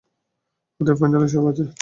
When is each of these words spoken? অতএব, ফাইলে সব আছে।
অতএব, 0.79 0.97
ফাইলে 0.99 1.27
সব 1.33 1.45
আছে। 1.51 1.63